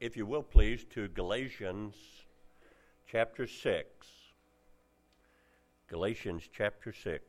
[0.00, 1.94] if you will please, to Galatians
[3.06, 3.84] chapter 6.
[5.88, 7.22] Galatians chapter 6.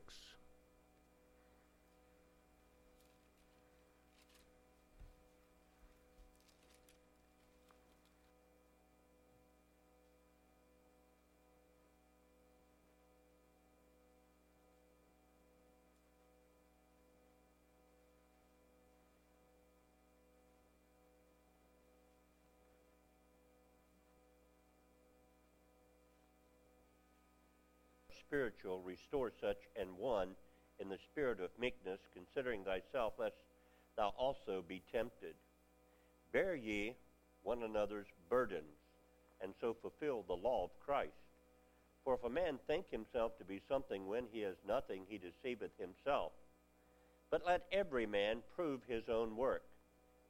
[28.32, 30.28] Spiritual, restore such an one
[30.80, 33.36] in the spirit of meekness, considering thyself, lest
[33.94, 35.34] thou also be tempted.
[36.32, 36.96] Bear ye
[37.42, 38.78] one another's burdens,
[39.42, 41.12] and so fulfill the law of Christ.
[42.04, 45.72] For if a man think himself to be something when he is nothing, he deceiveth
[45.78, 46.32] himself.
[47.30, 49.64] But let every man prove his own work,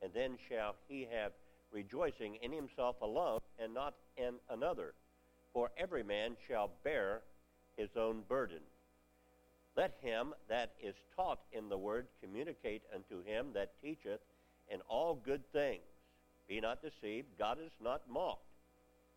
[0.03, 1.31] and then shall he have
[1.71, 4.95] rejoicing in himself alone, and not in another.
[5.53, 7.21] For every man shall bear
[7.77, 8.61] his own burden.
[9.77, 14.21] Let him that is taught in the word communicate unto him that teacheth
[14.71, 15.83] in all good things.
[16.49, 18.45] Be not deceived, God is not mocked.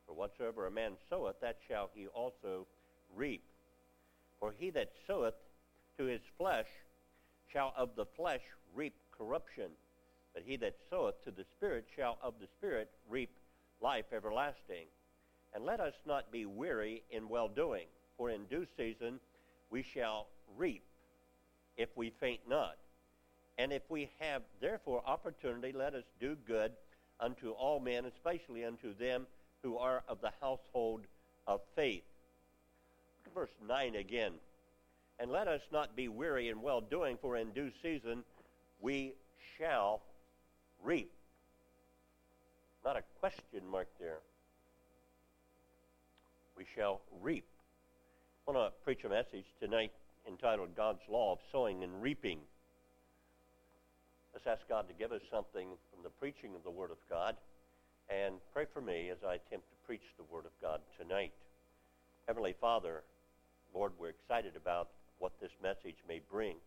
[0.08, 2.68] For whatsoever a man soweth, that shall he also
[3.14, 3.44] reap.
[4.40, 5.34] For he that soweth
[5.98, 6.68] to his flesh
[7.52, 8.42] shall of the flesh
[8.74, 9.72] reap corruption,
[10.34, 13.32] but he that soweth to the Spirit shall of the Spirit reap
[13.82, 14.88] life everlasting.
[15.54, 19.20] And let us not be weary in well doing for in due season
[19.70, 20.28] we shall
[20.58, 20.84] reap
[21.78, 22.76] if we faint not.
[23.58, 26.72] And if we have therefore opportunity, let us do good
[27.20, 29.28] unto all men, especially unto them
[29.64, 31.02] who are of the household
[31.48, 32.04] of faith.
[33.34, 34.34] Verse 9 again.
[35.20, 38.24] And let us not be weary in well doing, for in due season
[38.82, 39.14] we
[39.58, 40.02] shall
[40.84, 41.12] reap.
[42.84, 44.20] Not a question mark there.
[46.58, 47.46] We shall reap.
[48.48, 49.92] I want to preach a message tonight
[50.28, 52.38] entitled God's Law of Sowing and Reaping.
[54.34, 57.38] Let's ask God to give us something from the preaching of the Word of God
[58.08, 61.32] and pray for me as I attempt to preach the Word of God tonight.
[62.28, 63.02] Heavenly Father,
[63.74, 66.58] Lord, we're excited about what this message may bring.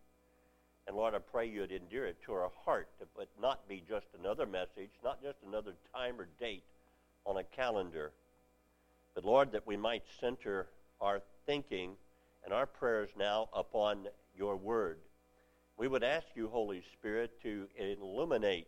[0.89, 4.47] And Lord, I pray you'd endear it to our heart, but not be just another
[4.47, 6.65] message, not just another time or date
[7.25, 8.11] on a calendar.
[9.15, 10.67] But Lord, that we might center
[11.01, 11.97] our thinking
[12.45, 14.99] and our prayers now upon your word.
[15.79, 18.67] We would ask you, Holy Spirit, to illuminate,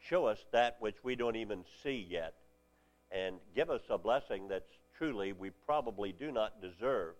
[0.00, 2.34] show us that which we don't even see yet,
[3.12, 7.14] and give us a blessing that's truly we probably do not deserve.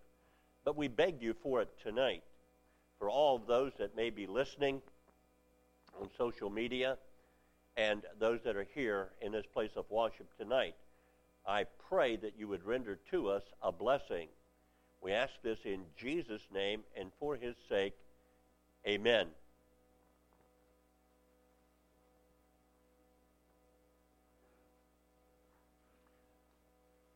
[0.65, 2.23] But we beg you for it tonight.
[2.97, 4.81] For all of those that may be listening
[6.01, 6.97] on social media
[7.77, 10.75] and those that are here in this place of worship tonight,
[11.47, 14.27] I pray that you would render to us a blessing
[15.01, 17.93] we ask this in Jesus' name and for his sake.
[18.87, 19.27] Amen.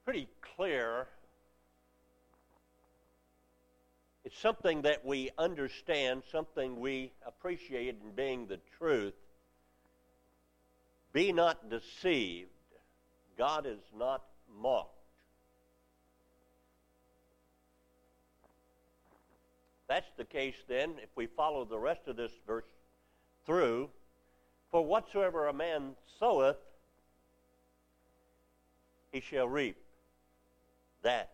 [0.06, 1.08] Pretty clear.
[4.26, 9.14] It's something that we understand, something we appreciate in being the truth.
[11.12, 12.50] Be not deceived.
[13.38, 14.24] God is not
[14.60, 14.93] mocked.
[19.88, 22.66] That's the case, then, if we follow the rest of this verse
[23.46, 23.90] through,
[24.72, 26.58] for whatsoever a man soweth,
[29.12, 29.78] he shall reap
[31.04, 31.32] that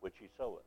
[0.00, 0.64] which he soweth.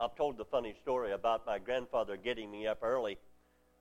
[0.00, 3.18] I've told the funny story about my grandfather getting me up early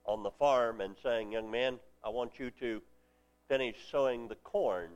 [0.06, 2.82] on the farm and saying, Young man, I want you to
[3.48, 4.90] finish sowing the corn.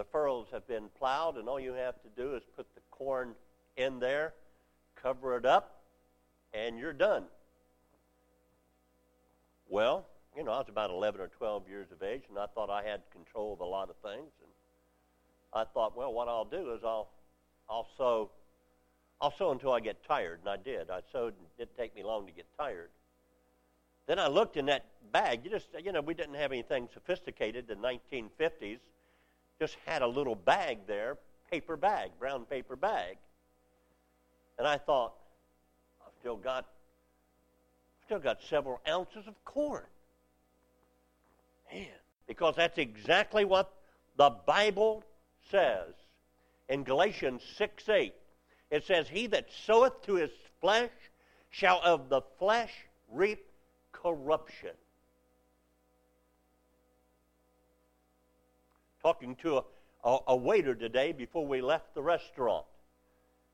[0.00, 3.34] The furrows have been plowed, and all you have to do is put the corn
[3.76, 4.32] in there,
[4.96, 5.82] cover it up,
[6.54, 7.24] and you're done.
[9.68, 12.70] Well, you know, I was about 11 or 12 years of age, and I thought
[12.70, 14.30] I had control of a lot of things.
[14.40, 14.50] And
[15.52, 17.10] I thought, well, what I'll do is I'll,
[17.68, 18.30] I'll sow,
[19.20, 20.88] I'll sow until I get tired, and I did.
[20.88, 22.88] I sowed, and it didn't take me long to get tired.
[24.06, 25.40] Then I looked in that bag.
[25.44, 28.78] You just, you know, we didn't have anything sophisticated in the 1950s.
[29.60, 31.18] Just had a little bag there,
[31.50, 33.18] paper bag, brown paper bag.
[34.58, 35.12] And I thought,
[36.02, 39.84] I've still got I've still got several ounces of corn.
[41.72, 41.86] Man,
[42.26, 43.72] because that's exactly what
[44.16, 45.04] the Bible
[45.50, 45.92] says
[46.68, 48.14] in Galatians 6 8.
[48.70, 50.30] It says, He that soweth to his
[50.60, 50.90] flesh
[51.50, 52.72] shall of the flesh
[53.12, 53.44] reap
[53.92, 54.70] corruption.
[59.02, 59.64] Talking to a,
[60.04, 62.64] a, a waiter today before we left the restaurant.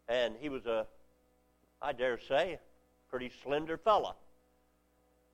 [0.08, 0.86] And he was a,
[1.82, 2.58] I dare say,
[3.10, 4.14] pretty slender fella.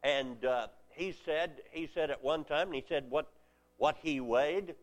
[0.03, 3.29] And uh, he said, he said at one time, and he said what,
[3.79, 4.75] what he weighed,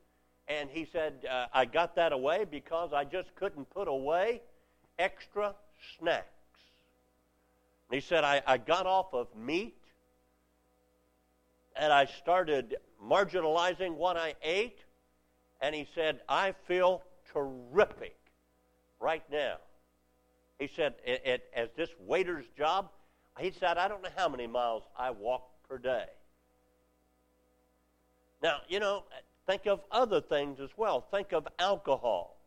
[0.48, 4.42] and he said, uh, I got that away because I just couldn't put away
[4.98, 5.54] extra
[5.98, 6.26] snacks.
[7.90, 9.76] And he said, I, I got off of meat
[11.76, 14.80] and I started marginalizing what I ate.
[15.62, 17.04] And he said, I feel
[17.34, 18.16] terrific
[19.00, 19.56] right now.
[20.58, 22.90] He said, it, it, as this waiter's job,
[23.40, 26.06] he said, I don't know how many miles I walk per day.
[28.42, 29.04] Now, you know,
[29.48, 31.06] think of other things as well.
[31.12, 32.38] Think of alcohol.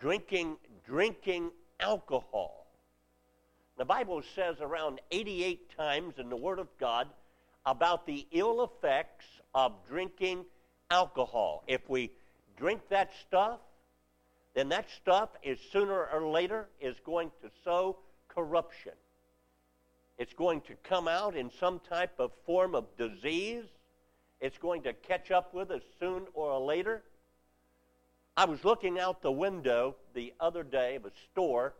[0.00, 0.56] Drinking,
[0.86, 1.50] drinking
[1.80, 2.66] alcohol.
[3.76, 7.08] The Bible says around 88 times in the Word of God
[7.64, 10.44] about the ill effects of drinking
[10.90, 11.64] alcohol.
[11.66, 12.10] If we
[12.56, 13.60] drink that stuff,
[14.54, 17.98] then that stuff is sooner or later is going to sow
[18.28, 18.92] corruption.
[20.18, 23.64] It's going to come out in some type of form of disease.
[24.40, 27.02] It's going to catch up with us soon or later.
[28.36, 31.74] I was looking out the window the other day of a store,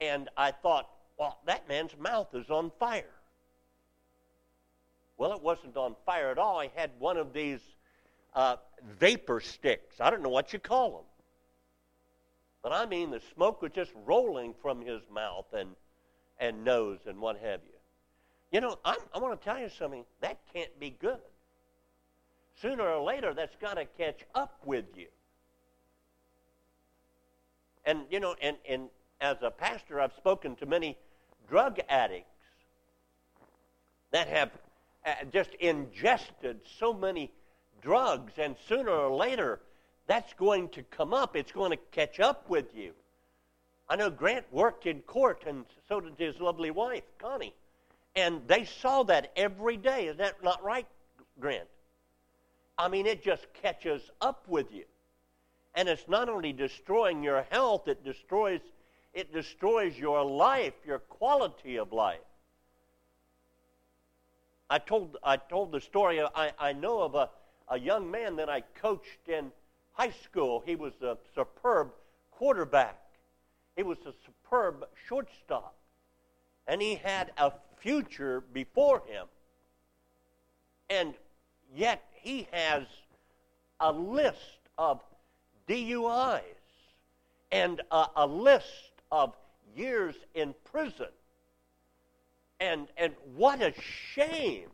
[0.00, 0.88] and I thought,
[1.18, 3.04] well, that man's mouth is on fire.
[5.16, 6.60] Well, it wasn't on fire at all.
[6.60, 7.60] He had one of these
[8.34, 8.56] uh,
[8.98, 10.00] vapor sticks.
[10.00, 11.04] I don't know what you call them.
[12.62, 15.70] But I mean, the smoke was just rolling from his mouth and,
[16.38, 17.78] and nose and what have you.
[18.52, 20.04] You know, I'm, I want to tell you something.
[20.20, 21.18] That can't be good.
[22.60, 25.08] Sooner or later, that's got to catch up with you.
[27.84, 28.88] And, you know, and, and
[29.20, 30.96] as a pastor, I've spoken to many
[31.48, 32.28] drug addicts
[34.12, 34.50] that have
[35.04, 37.32] uh, just ingested so many
[37.82, 39.60] drugs, and sooner or later,
[40.06, 41.36] that's going to come up.
[41.36, 42.92] It's going to catch up with you.
[43.88, 47.54] I know Grant worked in court, and so did his lovely wife, Connie.
[48.14, 50.06] And they saw that every day.
[50.06, 50.86] Is that not right,
[51.40, 51.68] Grant?
[52.78, 54.84] I mean, it just catches up with you.
[55.74, 58.60] And it's not only destroying your health, it destroys,
[59.14, 62.20] it destroys your life, your quality of life.
[64.68, 67.28] I told, I told the story, I, I know of a,
[67.68, 69.52] a young man that I coached in
[69.92, 70.62] high school.
[70.64, 71.90] He was a superb
[72.30, 72.98] quarterback.
[73.76, 75.74] He was a superb shortstop.
[76.66, 79.26] And he had a future before him.
[80.90, 81.14] And
[81.74, 82.84] yet he has
[83.80, 85.00] a list of
[85.68, 86.42] DUIs
[87.50, 89.34] and a, a list of
[89.76, 91.08] years in prison.
[92.60, 93.72] And, and what a
[94.14, 94.70] shame,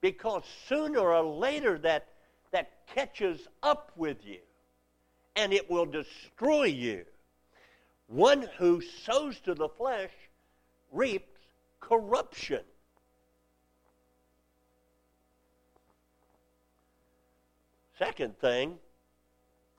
[0.00, 2.08] because sooner or later that,
[2.52, 4.38] that catches up with you
[5.36, 7.04] and it will destroy you.
[8.08, 10.10] One who sows to the flesh
[10.92, 11.38] reaps
[11.80, 12.62] corruption.
[17.98, 18.78] Second thing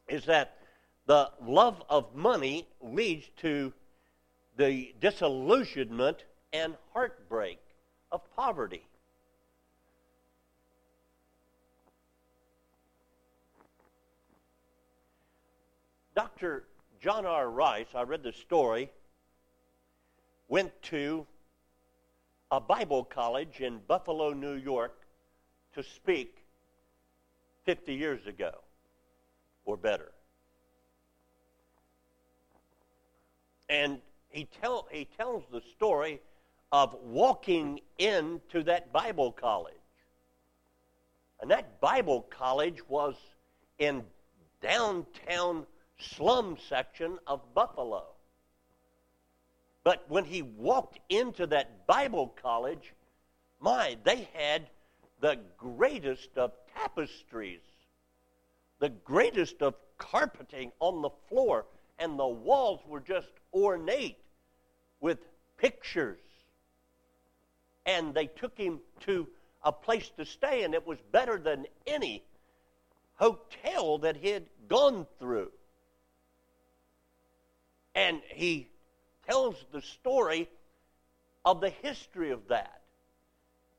[0.07, 0.57] is that
[1.05, 3.73] the love of money leads to
[4.57, 7.59] the disillusionment and heartbreak
[8.11, 8.83] of poverty.
[16.19, 16.65] Dr.
[16.99, 17.49] John R.
[17.49, 18.91] Rice, I read the story,
[20.49, 21.25] went to
[22.51, 24.99] a Bible college in Buffalo, New York
[25.75, 26.43] to speak
[27.63, 28.51] 50 years ago
[29.63, 30.11] or better.
[33.69, 36.19] And he, tell, he tells the story
[36.73, 39.73] of walking into that Bible college.
[41.39, 43.15] And that Bible college was
[43.77, 44.03] in
[44.61, 45.65] downtown
[45.99, 48.03] slum section of Buffalo.
[49.83, 52.93] But when he walked into that Bible college,
[53.59, 54.69] my, they had
[55.21, 57.61] the greatest of tapestries,
[58.79, 61.65] the greatest of carpeting on the floor,
[61.97, 64.17] and the walls were just ornate
[65.01, 65.19] with
[65.57, 66.19] pictures.
[67.85, 69.27] And they took him to
[69.63, 72.23] a place to stay, and it was better than any
[73.15, 75.51] hotel that he had gone through.
[77.95, 78.69] And he
[79.27, 80.49] tells the story
[81.45, 82.81] of the history of that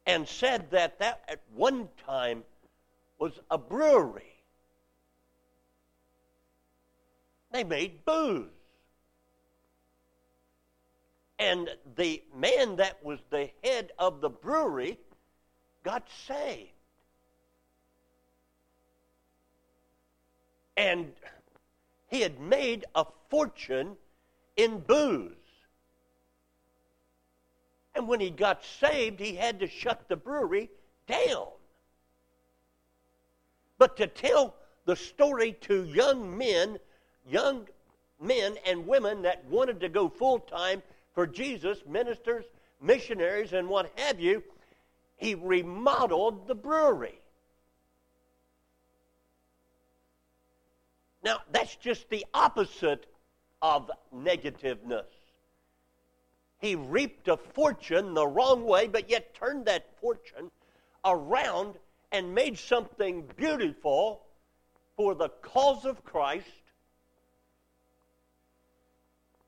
[0.06, 2.42] and said that that at one time
[3.18, 4.34] was a brewery.
[7.52, 8.48] They made booze.
[11.38, 14.98] And the man that was the head of the brewery
[15.84, 16.70] got saved.
[20.76, 21.12] And
[22.08, 23.96] he had made a fortune
[24.56, 25.32] in booze.
[27.94, 30.70] And when he got saved, he had to shut the brewery
[31.06, 31.48] down.
[33.78, 36.78] But to tell the story to young men,
[37.26, 37.66] young
[38.20, 40.82] men and women that wanted to go full time
[41.14, 42.44] for Jesus, ministers,
[42.80, 44.42] missionaries, and what have you,
[45.16, 47.20] he remodeled the brewery.
[51.22, 53.06] Now, that's just the opposite
[53.62, 55.06] of negativeness.
[56.58, 60.50] He reaped a fortune the wrong way, but yet turned that fortune
[61.04, 61.76] around
[62.12, 64.22] and made something beautiful
[64.96, 66.46] for the cause of Christ.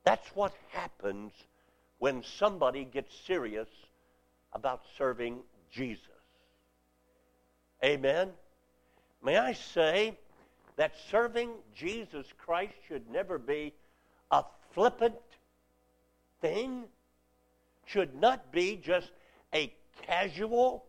[0.05, 1.33] That's what happens
[1.99, 3.69] when somebody gets serious
[4.53, 5.41] about serving
[5.71, 6.07] Jesus.
[7.85, 8.31] Amen?
[9.23, 10.17] May I say
[10.77, 13.73] that serving Jesus Christ should never be
[14.33, 15.15] a flippant
[16.41, 16.85] thing,
[17.87, 19.11] should not be just
[19.55, 19.73] a
[20.07, 20.85] casual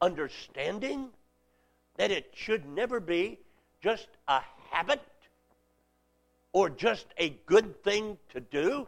[0.00, 1.08] understanding,
[1.96, 3.38] that it should never be
[3.82, 5.02] just a habit
[6.52, 8.86] or just a good thing to do,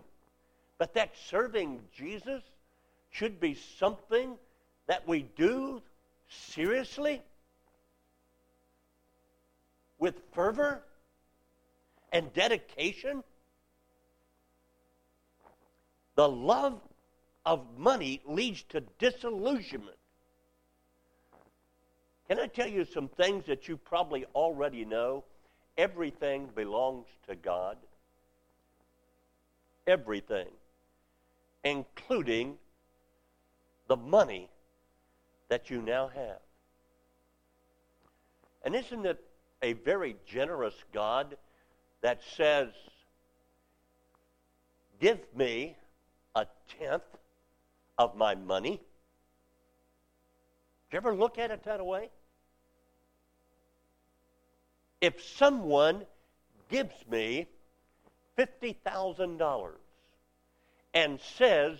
[0.78, 2.42] but that serving Jesus
[3.10, 4.36] should be something
[4.86, 5.82] that we do
[6.28, 7.20] seriously
[9.98, 10.82] with fervor
[12.12, 13.22] and dedication.
[16.20, 16.78] The love
[17.46, 19.96] of money leads to disillusionment.
[22.28, 25.24] Can I tell you some things that you probably already know?
[25.78, 27.78] Everything belongs to God.
[29.86, 30.48] Everything,
[31.64, 32.58] including
[33.88, 34.50] the money
[35.48, 36.40] that you now have.
[38.62, 39.24] And isn't it
[39.62, 41.38] a very generous God
[42.02, 42.68] that says,
[45.00, 45.76] Give me
[46.34, 46.46] a
[46.78, 47.02] tenth
[47.98, 48.80] of my money?
[50.90, 52.10] Do you ever look at it that way?
[55.00, 56.04] if someone
[56.68, 57.46] gives me
[58.38, 59.70] $50,000
[60.94, 61.78] and says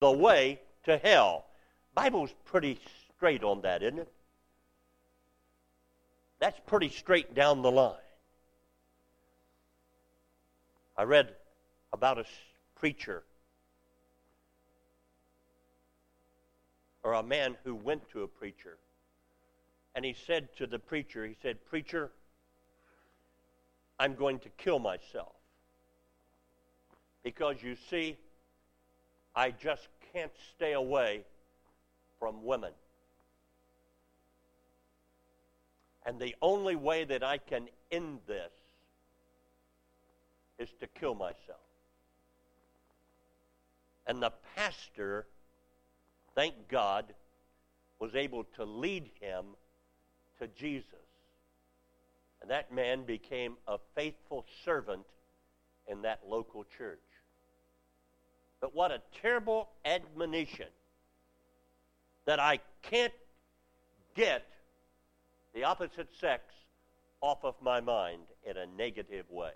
[0.00, 1.46] the way to hell,
[1.94, 2.80] Bible's pretty
[3.16, 4.12] straight on that, isn't it?
[6.38, 7.94] That's pretty straight down the line.
[10.96, 11.28] I read
[11.92, 12.24] about a
[12.76, 13.22] preacher
[17.02, 18.78] or a man who went to a preacher
[19.94, 22.10] and he said to the preacher, he said, Preacher,
[23.98, 25.34] I'm going to kill myself.
[27.22, 28.16] Because you see,
[29.34, 31.24] I just can't stay away
[32.18, 32.72] from women.
[36.06, 38.52] And the only way that I can end this
[40.58, 41.60] is to kill myself.
[44.06, 45.26] And the pastor,
[46.34, 47.04] thank God,
[47.98, 49.44] was able to lead him
[50.38, 50.86] to Jesus.
[52.40, 55.04] And that man became a faithful servant
[55.86, 56.98] in that local church.
[58.60, 60.68] But what a terrible admonition
[62.26, 63.12] that I can't
[64.14, 64.46] get
[65.54, 66.42] the opposite sex
[67.20, 69.52] off of my mind in a negative way.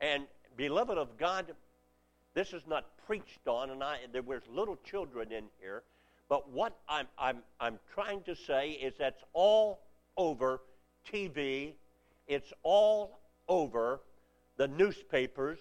[0.00, 0.24] And,
[0.56, 1.46] beloved of God,
[2.34, 5.82] this is not preached on, and I, there was little children in here,
[6.28, 9.80] but what I'm, I'm, I'm trying to say is that's all
[10.16, 10.60] over
[11.10, 11.72] TV,
[12.26, 13.18] it's all
[13.48, 14.00] over
[14.56, 15.58] the newspapers,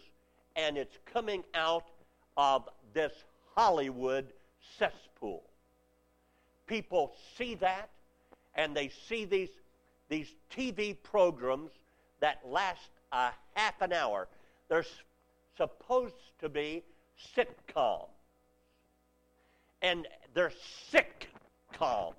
[0.56, 1.86] and it's coming out
[2.36, 3.14] of this
[3.56, 4.34] Hollywood
[4.78, 5.44] cesspool.
[6.66, 7.90] People see that,
[8.56, 9.50] and they see these,
[10.10, 11.72] these TV programs
[12.20, 14.28] that last a half an hour.
[14.70, 14.86] They're
[15.58, 16.84] supposed to be
[17.36, 18.08] sitcoms.
[19.82, 20.54] And they're
[20.90, 21.30] sick
[21.74, 22.14] calm,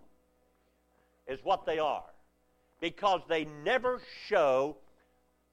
[1.26, 2.04] is what they are
[2.80, 4.76] because they never show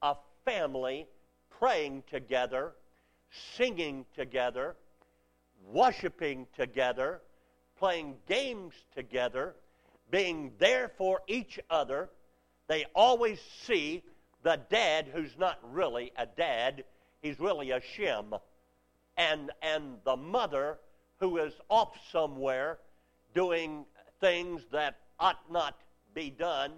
[0.02, 0.14] a
[0.44, 1.06] family
[1.58, 2.72] praying together,
[3.56, 4.76] singing together,
[5.72, 7.20] worshiping together,
[7.78, 9.54] playing games together,
[10.10, 12.08] being there for each other.
[12.68, 14.02] They always see
[14.42, 16.84] the dad who's not really a dad,
[17.26, 18.38] he's really a shim.
[19.16, 20.78] And, and the mother
[21.18, 22.78] who is off somewhere
[23.34, 23.84] doing
[24.20, 25.78] things that ought not
[26.14, 26.72] be done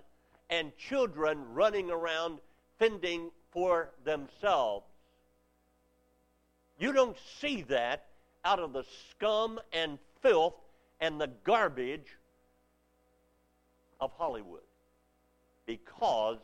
[0.50, 2.38] and children running around
[2.78, 4.86] fending for themselves.
[6.78, 8.06] You don't see that
[8.44, 10.54] out of the scum and filth
[11.00, 12.16] and the garbage
[14.00, 14.62] of Hollywood
[15.66, 16.38] because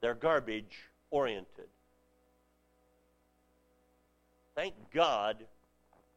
[0.00, 0.76] They're garbage
[1.10, 1.68] oriented.
[4.56, 5.44] Thank God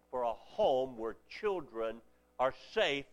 [0.10, 1.98] for a home where children
[2.40, 3.06] are safe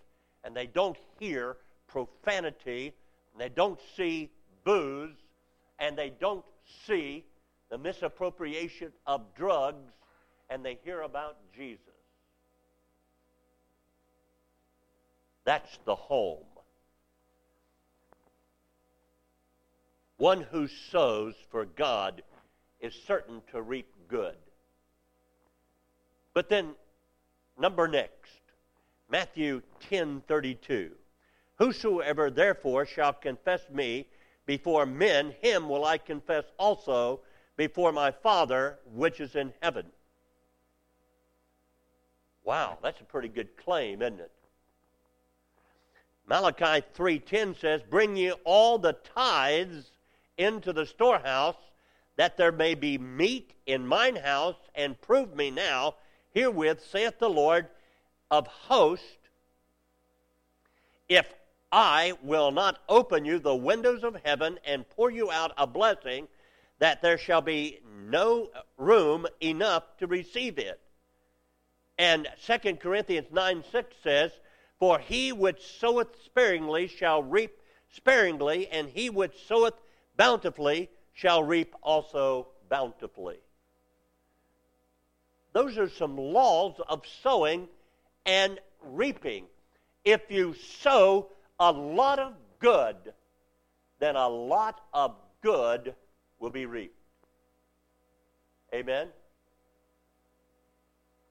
[0.45, 1.57] and they don't hear
[1.89, 2.95] profanity
[3.33, 4.31] and they don't see
[4.65, 5.17] booze
[5.81, 6.45] and they don't
[6.87, 7.25] see
[7.71, 9.93] the misappropriation of drugs
[10.49, 11.81] and they hear about Jesus.
[15.45, 16.45] That's the home.
[20.19, 22.23] One who sows for God
[22.81, 24.37] is certain to reap good.
[26.37, 26.75] But then,
[27.59, 28.43] number next,
[29.09, 30.91] Matthew 10:32.
[31.55, 34.07] Whosoever therefore shall confess me
[34.45, 37.23] before men, him will I confess also
[37.57, 39.91] before my Father which is in heaven.
[42.45, 44.33] Wow, that's a pretty good claim, isn't it?
[46.27, 49.91] Malachi 3:10 says, "Bring ye all the tithes
[50.37, 51.71] into the storehouse,
[52.17, 55.95] that there may be meat in mine house, and prove me now
[56.37, 57.67] Herewith saith the Lord
[58.31, 59.07] of hosts,
[61.09, 61.33] if
[61.73, 66.29] I will not open you the windows of heaven and pour you out a blessing,
[66.79, 70.79] that there shall be no room enough to receive it.
[71.97, 74.33] And 2 Corinthians 9 6 says,
[74.79, 79.81] For he which soweth sparingly shall reap sparingly, and he which soweth
[80.19, 83.39] bountifully shall reap also bountifully.
[85.57, 87.69] Those are some laws of sowing
[88.27, 89.47] and reaping.
[90.05, 92.97] If you sow a lot of good,
[93.99, 95.95] then a lot of good
[96.41, 96.93] will be reaped.
[98.75, 99.09] Amen?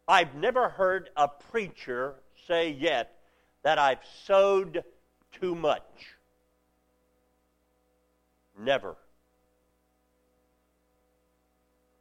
[0.07, 2.15] I've never heard a preacher
[2.47, 3.19] say yet
[3.61, 4.83] that I've sowed
[5.39, 6.15] too much.
[8.59, 8.95] Never.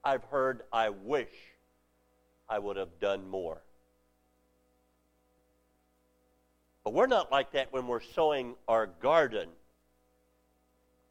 [0.02, 1.28] I've heard I wish
[2.48, 3.60] I would have done more.
[6.84, 9.48] But we're not like that when we're sowing our garden,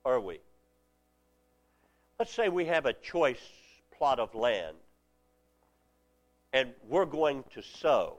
[0.05, 0.39] are we?
[2.19, 3.41] Let's say we have a choice
[3.97, 4.77] plot of land
[6.53, 8.17] and we're going to sow.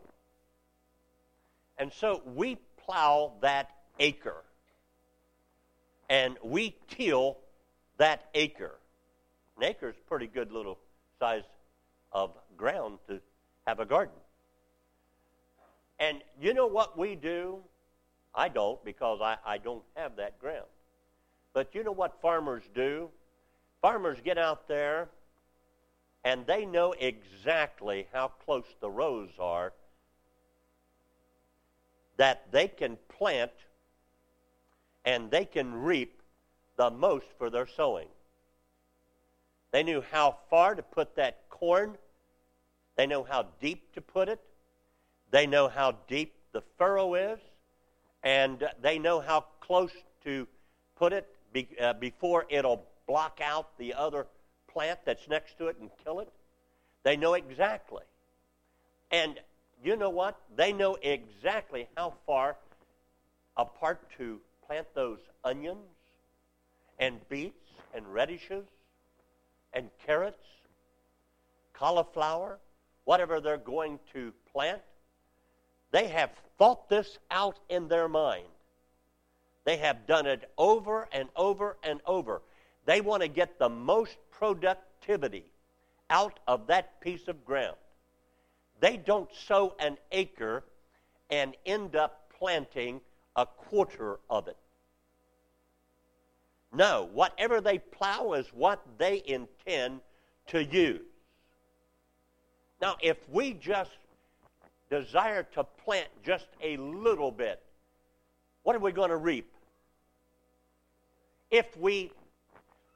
[1.78, 4.42] And so we plow that acre
[6.10, 7.38] and we till
[7.98, 8.74] that acre.
[9.56, 10.78] An acre is a pretty good little
[11.20, 11.44] size
[12.14, 13.20] of ground to
[13.66, 14.14] have a garden.
[15.98, 17.58] And you know what we do?
[18.34, 20.66] I don't because I, I don't have that ground.
[21.52, 23.10] But you know what farmers do?
[23.80, 25.08] Farmers get out there
[26.24, 29.72] and they know exactly how close the rows are
[32.16, 33.52] that they can plant
[35.04, 36.22] and they can reap
[36.76, 38.08] the most for their sowing.
[39.70, 41.98] They knew how far to put that corn
[42.96, 44.40] they know how deep to put it.
[45.30, 47.38] They know how deep the furrow is.
[48.22, 49.92] And they know how close
[50.24, 50.46] to
[50.96, 54.26] put it be, uh, before it'll block out the other
[54.66, 56.32] plant that's next to it and kill it.
[57.02, 58.02] They know exactly.
[59.10, 59.38] And
[59.82, 60.40] you know what?
[60.56, 62.56] They know exactly how far
[63.56, 65.86] apart to plant those onions
[66.98, 68.64] and beets and radishes
[69.72, 70.44] and carrots,
[71.72, 72.58] cauliflower,
[73.04, 74.80] whatever they're going to plant,
[75.90, 78.46] they have thought this out in their mind.
[79.64, 82.42] They have done it over and over and over.
[82.84, 85.44] They want to get the most productivity
[86.10, 87.76] out of that piece of ground.
[88.80, 90.64] They don't sow an acre
[91.30, 93.00] and end up planting
[93.36, 94.56] a quarter of it.
[96.72, 100.00] No, whatever they plow is what they intend
[100.48, 101.02] to use.
[102.80, 103.90] Now, if we just
[104.90, 107.62] desire to plant just a little bit,
[108.62, 109.50] what are we going to reap?
[111.50, 112.10] If we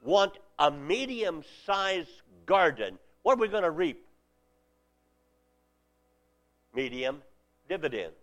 [0.03, 2.09] want a medium sized
[2.45, 4.05] garden, what are we going to reap?
[6.73, 7.21] Medium
[7.67, 8.15] dividends.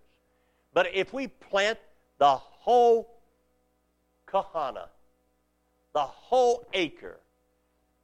[0.72, 1.78] But if we plant
[2.18, 3.08] the whole
[4.28, 4.88] kahana,
[5.94, 7.18] the whole acre,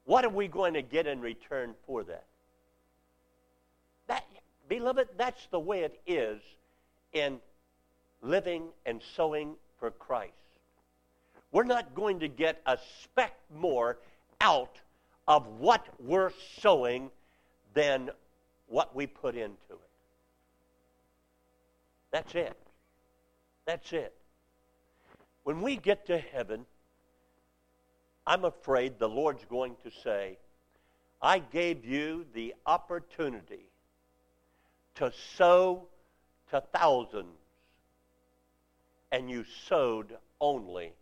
[0.05, 2.25] what are we going to get in return for that?
[4.69, 6.41] Beloved, that's the way it is
[7.13, 7.41] in
[8.23, 10.33] living and sowing for Christ.
[11.51, 13.99] We're not going to get a speck more
[14.41, 14.81] out
[15.29, 17.11] of what we're sowing
[17.75, 18.11] than
[18.67, 19.91] what we put into it.
[22.11, 22.57] That's it.
[23.67, 24.15] That's it.
[25.45, 26.65] When we get to heaven,
[28.27, 30.39] I'm afraid the Lord's going to say,
[31.21, 33.72] I gave you the opportunity
[34.97, 35.87] to sow
[36.51, 37.39] to thousands,
[39.11, 40.93] and you sowed only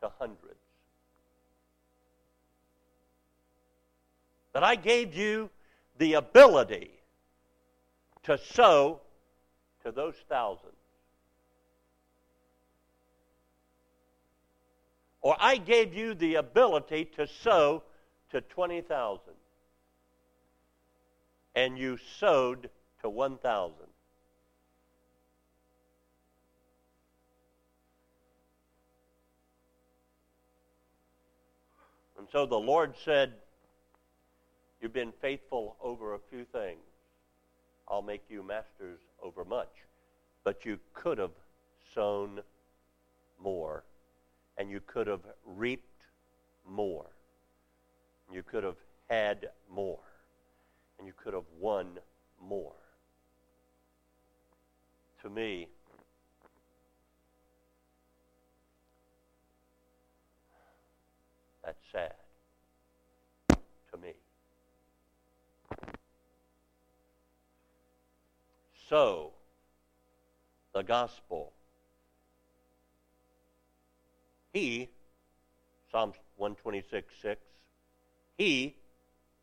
[0.00, 0.60] to hundreds.
[4.52, 5.50] But I gave you
[5.98, 6.90] the ability
[8.22, 9.00] to sow
[9.84, 10.72] to those thousands.
[15.20, 17.82] Or I gave you the ability to sow
[18.30, 19.20] to 20,000.
[21.54, 22.70] And you sowed
[23.02, 23.74] to 1,000.
[32.18, 33.34] And so the Lord said,
[34.80, 36.80] You've been faithful over a few things.
[37.88, 39.70] I'll make you masters over much.
[40.44, 41.32] But you could have
[41.94, 42.40] sown
[43.42, 43.84] more,
[44.58, 46.04] and you could have reaped
[46.68, 47.06] more.
[48.32, 48.76] You could have
[49.08, 49.98] had more,
[50.98, 51.98] and you could have won
[52.40, 52.74] more.
[55.26, 55.66] To me,
[61.64, 62.14] that's sad.
[63.48, 64.12] To me.
[68.88, 69.32] So,
[70.72, 71.52] the gospel.
[74.52, 74.88] He,
[75.90, 77.40] Psalms 126, 6,
[78.38, 78.76] he,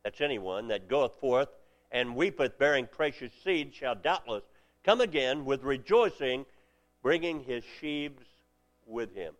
[0.01, 1.49] that's anyone, that goeth forth
[1.91, 4.43] and weepeth bearing precious seed shall doubtless
[4.83, 6.45] come again with rejoicing,
[7.01, 8.23] bringing his sheaves
[8.85, 9.33] with him.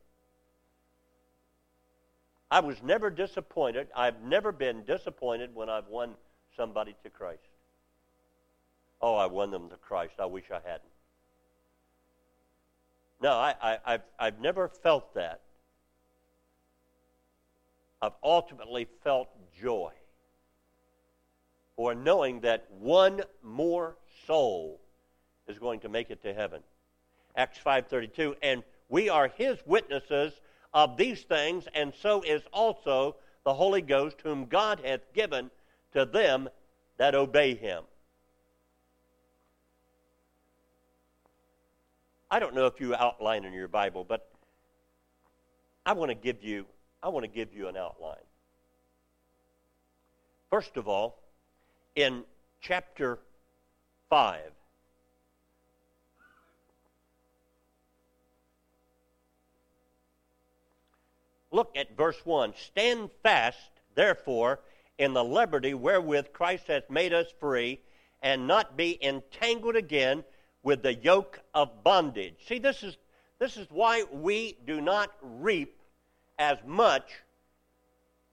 [2.49, 3.87] I was never disappointed.
[3.95, 6.13] I've never been disappointed when I've won
[6.55, 7.41] somebody to Christ.
[9.01, 10.13] Oh, I won them to Christ.
[10.19, 10.83] I wish I hadn't.
[13.21, 15.41] No, I, I, I've, I've never felt that.
[18.01, 19.29] I've ultimately felt
[19.59, 19.91] joy
[21.75, 23.95] for knowing that one more
[24.27, 24.79] soul
[25.47, 26.61] is going to make it to heaven.
[27.35, 30.33] Acts 5:32 and we are his witnesses
[30.73, 35.49] of these things and so is also the Holy Ghost whom God hath given
[35.93, 36.49] to them
[36.97, 37.83] that obey him.
[42.29, 44.27] I don't know if you outline in your Bible, but
[45.85, 46.65] I want to give you
[47.01, 48.15] I want to give you an outline.
[50.49, 51.19] First of all,
[51.95, 52.23] in
[52.61, 53.19] chapter
[54.09, 54.39] 5,
[61.53, 62.53] look at verse 1.
[62.57, 63.57] Stand fast,
[63.95, 64.59] therefore,
[64.97, 67.79] in the liberty wherewith Christ hath made us free,
[68.21, 70.23] and not be entangled again
[70.63, 72.35] with the yoke of bondage.
[72.47, 72.97] See, this is,
[73.37, 75.77] this is why we do not reap
[76.39, 77.11] as much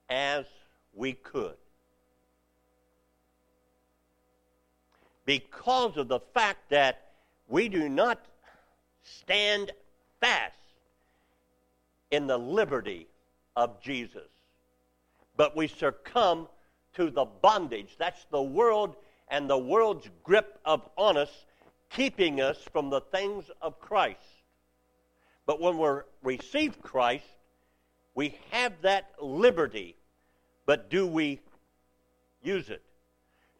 [0.09, 0.45] as
[0.93, 1.55] we could.
[5.25, 7.11] Because of the fact that
[7.47, 8.25] we do not
[9.03, 9.71] stand
[10.19, 10.55] fast
[12.11, 13.07] in the liberty
[13.55, 14.29] of Jesus,
[15.37, 16.47] but we succumb
[16.93, 17.95] to the bondage.
[17.97, 18.95] That's the world
[19.29, 21.45] and the world's grip upon us,
[21.89, 24.19] keeping us from the things of Christ.
[25.45, 25.89] But when we
[26.23, 27.25] receive Christ,
[28.13, 29.95] we have that liberty,
[30.65, 31.39] but do we
[32.43, 32.83] use it?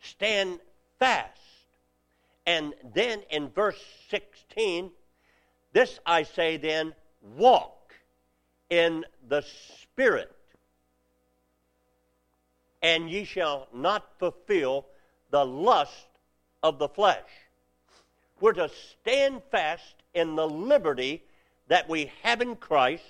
[0.02, 0.60] Stand
[1.00, 1.40] fast.
[2.46, 4.92] And then in verse 16,
[5.74, 6.94] this I say then,
[7.38, 7.81] walk
[8.72, 9.44] in the
[9.84, 10.32] Spirit,
[12.82, 14.88] and ye shall not fulfill
[15.30, 16.08] the lust
[16.64, 17.20] of the flesh.
[18.40, 21.22] We're to stand fast in the liberty
[21.68, 23.04] that we have in Christ,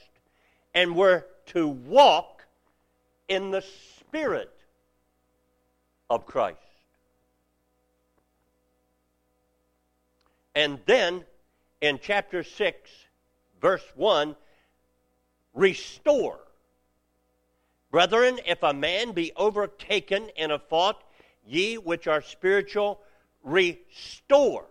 [0.73, 2.43] and we're to walk
[3.29, 3.63] in the
[3.99, 4.51] Spirit
[6.09, 6.57] of Christ.
[10.55, 11.23] And then
[11.81, 12.89] in chapter 6,
[13.61, 14.35] verse 1,
[15.53, 16.39] restore.
[17.91, 21.03] Brethren, if a man be overtaken in a fault,
[21.45, 23.01] ye which are spiritual,
[23.43, 24.65] restore.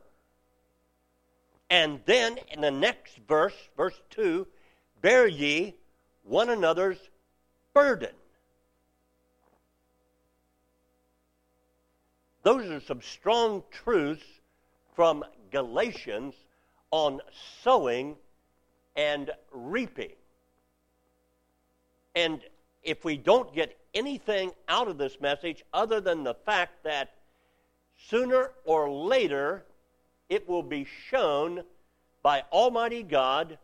[1.69, 4.47] And then in the next verse, verse 2,
[5.03, 5.77] bear ye
[6.25, 6.99] one another's
[7.75, 8.11] burden.
[12.43, 14.25] Those are some strong truths
[14.95, 16.35] from Galatians
[16.90, 17.21] on
[17.62, 18.16] sowing
[18.97, 20.12] and reaping.
[22.14, 22.40] And
[22.83, 27.14] if we don't get anything out of this message other than the fact that
[28.09, 29.64] sooner or later
[30.29, 31.62] it will be shown
[32.23, 33.59] by Almighty God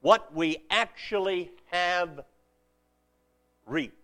[0.00, 2.20] what we actually have
[3.66, 3.94] reaped.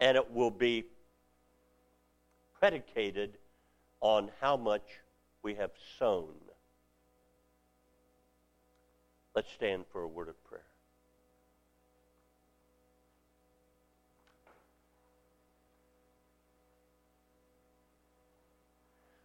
[0.00, 0.84] And it will be
[2.58, 3.36] predicated
[4.00, 4.82] on how much
[5.42, 6.34] we have sown.
[9.40, 10.60] Let's stand for a word of prayer.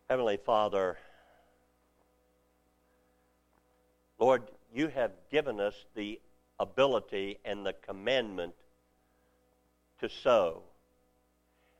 [0.09, 0.97] Heavenly Father,
[4.17, 6.21] Lord, you have given us the
[6.61, 8.53] ability and the commandment
[9.99, 10.63] to sow.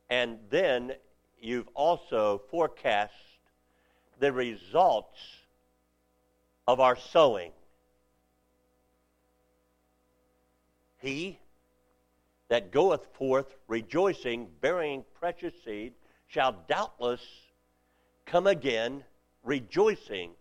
[0.10, 0.92] And then
[1.40, 3.14] you've also forecast
[4.20, 5.20] the results
[6.68, 7.54] of our sowing.
[11.06, 11.38] He
[12.48, 15.94] that goeth forth rejoicing, bearing precious seed,
[16.26, 17.22] shall doubtless
[18.26, 19.04] come again
[19.44, 20.32] rejoicing,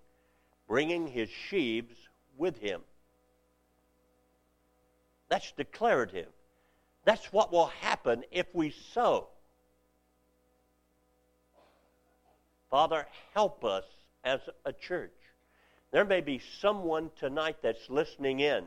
[0.67, 1.95] bringing his sheaves
[2.39, 2.81] with him.
[5.29, 6.33] That's declarative.
[7.05, 9.29] That's what will happen if we sow.
[12.71, 13.85] Father, help us
[14.25, 15.13] as a church.
[15.91, 18.65] There may be someone tonight that's listening in.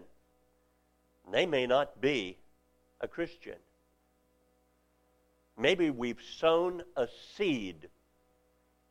[1.32, 2.38] They may not be
[3.02, 3.58] a Christian.
[5.58, 7.90] Maybe we've sown a seed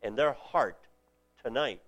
[0.02, 0.78] in their heart
[1.42, 1.80] tonight.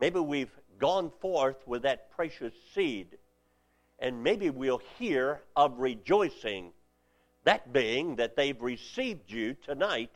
[0.00, 3.18] Maybe we've gone forth with that precious seed,
[3.98, 6.72] and maybe we'll hear of rejoicing,
[7.44, 10.10] that being that they've received you tonight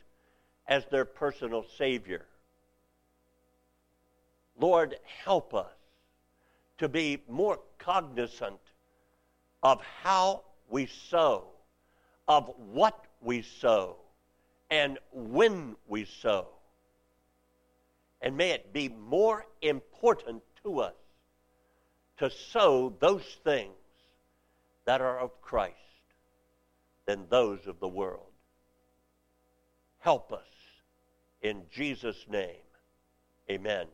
[0.66, 2.26] as their personal Savior.
[4.58, 5.77] Lord, help us
[6.78, 8.60] to be more cognizant
[9.62, 11.44] of how we sow,
[12.26, 13.96] of what we sow,
[14.70, 16.48] and when we sow.
[18.20, 20.94] And may it be more important to us
[22.18, 23.72] to sow those things
[24.84, 25.74] that are of Christ
[27.06, 28.22] than those of the world.
[29.98, 30.40] Help us
[31.42, 32.56] in Jesus' name,
[33.50, 33.86] amen.